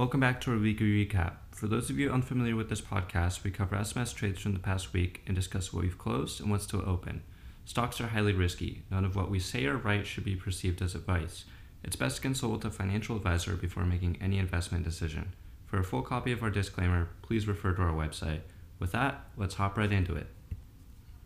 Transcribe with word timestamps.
Welcome 0.00 0.20
back 0.20 0.40
to 0.40 0.52
our 0.52 0.56
weekly 0.56 1.04
recap. 1.04 1.34
For 1.50 1.66
those 1.66 1.90
of 1.90 1.98
you 1.98 2.10
unfamiliar 2.10 2.56
with 2.56 2.70
this 2.70 2.80
podcast, 2.80 3.44
we 3.44 3.50
cover 3.50 3.76
SMS 3.76 4.14
trades 4.14 4.40
from 4.40 4.54
the 4.54 4.58
past 4.58 4.94
week 4.94 5.20
and 5.26 5.36
discuss 5.36 5.74
what 5.74 5.82
we've 5.82 5.98
closed 5.98 6.40
and 6.40 6.50
what's 6.50 6.64
still 6.64 6.82
open. 6.88 7.22
Stocks 7.66 8.00
are 8.00 8.06
highly 8.06 8.32
risky. 8.32 8.82
None 8.90 9.04
of 9.04 9.14
what 9.14 9.30
we 9.30 9.38
say 9.38 9.66
or 9.66 9.76
write 9.76 10.06
should 10.06 10.24
be 10.24 10.36
perceived 10.36 10.80
as 10.80 10.94
advice. 10.94 11.44
It's 11.84 11.96
best 11.96 12.16
to 12.16 12.22
consult 12.22 12.64
a 12.64 12.70
financial 12.70 13.14
advisor 13.14 13.56
before 13.56 13.84
making 13.84 14.16
any 14.22 14.38
investment 14.38 14.84
decision. 14.84 15.34
For 15.66 15.78
a 15.78 15.84
full 15.84 16.00
copy 16.00 16.32
of 16.32 16.42
our 16.42 16.48
disclaimer, 16.48 17.10
please 17.20 17.46
refer 17.46 17.74
to 17.74 17.82
our 17.82 17.92
website. 17.92 18.40
With 18.78 18.92
that, 18.92 19.26
let's 19.36 19.56
hop 19.56 19.76
right 19.76 19.92
into 19.92 20.16
it. 20.16 20.28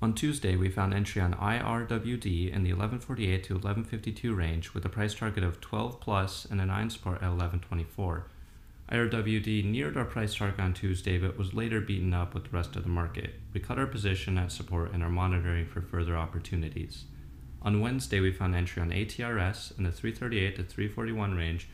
On 0.00 0.14
Tuesday, 0.14 0.56
we 0.56 0.70
found 0.70 0.94
entry 0.94 1.20
on 1.20 1.34
IRWD 1.34 2.50
in 2.50 2.62
the 2.62 2.72
1148 2.72 3.44
to 3.44 3.52
1152 3.52 4.34
range 4.34 4.72
with 4.72 4.86
a 4.86 4.88
price 4.88 5.12
target 5.12 5.44
of 5.44 5.60
12 5.60 6.00
plus 6.00 6.46
and 6.46 6.58
a 6.58 6.64
9 6.64 6.88
support 6.88 7.16
at 7.16 7.28
1124. 7.28 8.28
IRWD 8.92 9.64
neared 9.64 9.96
our 9.96 10.04
price 10.04 10.34
target 10.34 10.60
on 10.60 10.74
Tuesday 10.74 11.16
but 11.16 11.38
was 11.38 11.54
later 11.54 11.80
beaten 11.80 12.12
up 12.12 12.34
with 12.34 12.44
the 12.44 12.50
rest 12.50 12.76
of 12.76 12.82
the 12.82 12.90
market. 12.90 13.40
We 13.54 13.60
cut 13.60 13.78
our 13.78 13.86
position 13.86 14.36
at 14.36 14.52
support 14.52 14.92
and 14.92 15.02
are 15.02 15.08
monitoring 15.08 15.64
for 15.64 15.80
further 15.80 16.14
opportunities. 16.14 17.04
On 17.62 17.80
Wednesday, 17.80 18.20
we 18.20 18.32
found 18.32 18.54
entry 18.54 18.82
on 18.82 18.90
ATRS 18.90 19.78
in 19.78 19.84
the 19.84 19.92
338 19.92 20.56
to 20.56 20.62
341 20.62 21.34
range 21.34 21.68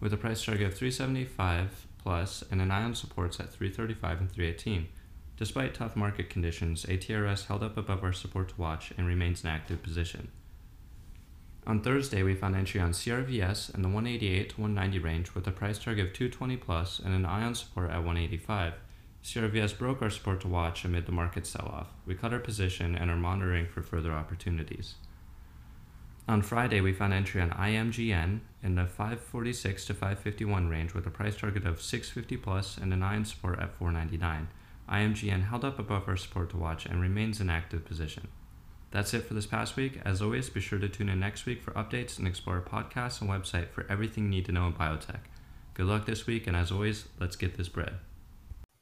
with 0.00 0.12
a 0.12 0.16
price 0.16 0.44
target 0.44 0.66
of 0.66 0.74
375 0.74 1.86
plus 1.98 2.42
and 2.50 2.60
an 2.60 2.72
eye 2.72 2.82
on 2.82 2.96
supports 2.96 3.38
at 3.38 3.52
335 3.52 4.20
and 4.20 4.32
318. 4.32 4.88
Despite 5.36 5.74
tough 5.74 5.94
market 5.94 6.28
conditions, 6.28 6.84
ATRS 6.86 7.46
held 7.46 7.62
up 7.62 7.76
above 7.76 8.02
our 8.02 8.12
support 8.12 8.48
to 8.48 8.60
watch 8.60 8.92
and 8.98 9.06
remains 9.06 9.44
in 9.44 9.50
active 9.50 9.80
position. 9.84 10.32
On 11.68 11.82
Thursday, 11.82 12.22
we 12.22 12.34
found 12.34 12.56
entry 12.56 12.80
on 12.80 12.92
CRVS 12.92 13.74
in 13.74 13.82
the 13.82 13.88
188 13.88 14.48
to 14.48 14.60
190 14.62 14.98
range 15.00 15.34
with 15.34 15.46
a 15.46 15.50
price 15.50 15.78
target 15.78 16.06
of 16.06 16.12
220 16.14 16.56
plus 16.56 16.98
and 16.98 17.12
an 17.14 17.26
ion 17.26 17.54
support 17.54 17.90
at 17.90 17.98
185. 17.98 18.72
CRVS 19.22 19.76
broke 19.76 20.00
our 20.00 20.08
support 20.08 20.40
to 20.40 20.48
watch 20.48 20.86
amid 20.86 21.04
the 21.04 21.12
market 21.12 21.46
sell 21.46 21.66
off. 21.66 21.88
We 22.06 22.14
cut 22.14 22.32
our 22.32 22.38
position 22.38 22.96
and 22.96 23.10
are 23.10 23.18
monitoring 23.18 23.66
for 23.66 23.82
further 23.82 24.12
opportunities. 24.12 24.94
On 26.26 26.40
Friday, 26.40 26.80
we 26.80 26.94
found 26.94 27.12
entry 27.12 27.42
on 27.42 27.50
IMGN 27.50 28.40
in 28.62 28.74
the 28.74 28.86
546 28.86 29.84
to 29.84 29.92
551 29.92 30.70
range 30.70 30.94
with 30.94 31.06
a 31.06 31.10
price 31.10 31.36
target 31.36 31.66
of 31.66 31.82
650 31.82 32.38
plus 32.38 32.78
and 32.78 32.94
an 32.94 33.02
ion 33.02 33.26
support 33.26 33.60
at 33.60 33.74
499. 33.74 34.48
IMGN 34.88 35.50
held 35.50 35.66
up 35.66 35.78
above 35.78 36.08
our 36.08 36.16
support 36.16 36.48
to 36.48 36.56
watch 36.56 36.86
and 36.86 37.02
remains 37.02 37.42
in 37.42 37.50
active 37.50 37.84
position. 37.84 38.28
That's 38.90 39.12
it 39.12 39.24
for 39.24 39.34
this 39.34 39.46
past 39.46 39.76
week. 39.76 40.00
As 40.04 40.22
always, 40.22 40.48
be 40.48 40.60
sure 40.60 40.78
to 40.78 40.88
tune 40.88 41.10
in 41.10 41.20
next 41.20 41.44
week 41.44 41.62
for 41.62 41.72
updates 41.72 42.18
and 42.18 42.26
explore 42.26 42.56
our 42.56 42.62
podcast 42.62 43.20
and 43.20 43.28
website 43.28 43.68
for 43.70 43.86
everything 43.90 44.24
you 44.24 44.30
need 44.30 44.46
to 44.46 44.52
know 44.52 44.66
in 44.66 44.72
biotech. 44.72 45.20
Good 45.74 45.86
luck 45.86 46.06
this 46.06 46.26
week, 46.26 46.46
and 46.46 46.56
as 46.56 46.72
always, 46.72 47.06
let's 47.20 47.36
get 47.36 47.56
this 47.56 47.68
bread. 47.68 47.96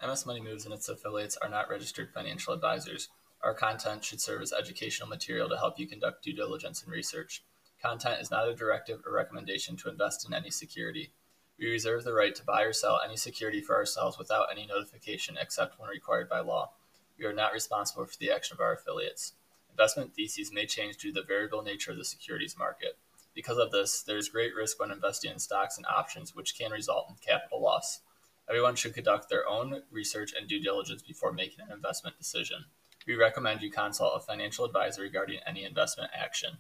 MS 0.07 0.25
Money 0.25 0.41
Moves 0.41 0.65
and 0.65 0.73
its 0.73 0.89
affiliates 0.89 1.37
are 1.39 1.49
not 1.49 1.69
registered 1.69 2.13
financial 2.13 2.55
advisors. 2.55 3.09
Our 3.43 3.55
content 3.55 4.05
should 4.05 4.21
serve 4.21 4.43
as 4.43 4.53
educational 4.53 5.09
material 5.09 5.49
to 5.49 5.57
help 5.57 5.79
you 5.79 5.87
conduct 5.87 6.23
due 6.23 6.35
diligence 6.35 6.83
and 6.83 6.93
research. 6.93 7.43
Content 7.83 8.21
is 8.21 8.31
not 8.31 8.49
a 8.49 8.55
directive 8.55 9.01
or 9.07 9.13
recommendation 9.13 9.77
to 9.79 9.91
invest 9.91 10.27
in 10.27 10.35
any 10.35 10.51
security. 10.51 11.13
We 11.59 11.71
reserve 11.71 12.05
the 12.05 12.13
right 12.13 12.35
to 12.35 12.45
buy 12.45 12.63
or 12.63 12.73
sell 12.73 13.01
any 13.05 13.17
security 13.17 13.61
for 13.61 13.75
ourselves 13.75 14.19
without 14.19 14.49
any 14.51 14.67
notification 14.67 15.37
except 15.41 15.81
when 15.81 15.89
required 15.89 16.29
by 16.29 16.41
law. 16.41 16.73
We 17.19 17.25
are 17.25 17.33
not 17.33 17.53
responsible 17.53 18.05
for 18.07 18.17
the 18.19 18.31
action 18.31 18.55
of 18.55 18.61
our 18.61 18.75
affiliates. 18.75 19.33
Investment 19.79 20.15
theses 20.15 20.51
may 20.51 20.65
change 20.65 20.97
due 20.97 21.13
to 21.13 21.21
the 21.21 21.27
variable 21.27 21.61
nature 21.61 21.91
of 21.91 21.99
the 21.99 22.05
securities 22.07 22.57
market. 22.59 22.97
Because 23.35 23.59
of 23.59 23.73
this, 23.73 24.03
there 24.03 24.17
is 24.17 24.31
great 24.31 24.55
risk 24.55 24.81
when 24.81 24.91
investing 24.91 25.31
in 25.31 25.39
stocks 25.39 25.77
and 25.77 25.85
options, 25.85 26.35
which 26.35 26.57
can 26.57 26.71
result 26.71 27.11
in 27.11 27.17
capital 27.17 27.61
loss. 27.61 28.01
Everyone 28.49 28.75
should 28.75 28.95
conduct 28.95 29.29
their 29.29 29.47
own 29.47 29.83
research 29.91 30.33
and 30.33 30.49
due 30.49 30.63
diligence 30.63 31.03
before 31.03 31.31
making 31.31 31.61
an 31.61 31.75
investment 31.75 32.17
decision. 32.17 32.65
We 33.07 33.17
recommend 33.17 33.61
you 33.61 33.71
consult 33.71 34.15
a 34.17 34.25
financial 34.25 34.65
advisor 34.65 35.03
regarding 35.03 35.41
any 35.47 35.65
investment 35.65 36.11
action. 36.19 36.57